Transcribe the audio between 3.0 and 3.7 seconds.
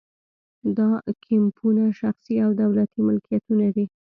ملکیتونه